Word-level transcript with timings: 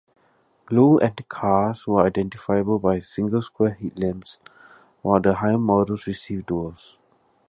Low-end 0.71 1.27
cars 1.27 1.85
were 1.85 2.07
identifiable 2.07 2.79
by 2.79 2.97
single 2.97 3.43
square 3.43 3.77
headlamps, 3.79 4.39
while 5.03 5.21
the 5.21 5.35
higher 5.35 5.59
models 5.59 6.07
received 6.07 6.47
duals. 6.47 6.97